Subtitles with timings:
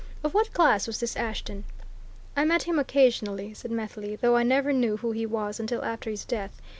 [0.23, 1.63] Of what class was this Ashton?"
[2.35, 6.09] "I met him, occasionally," said Methley, "though I never knew who he was until after
[6.09, 6.59] his death.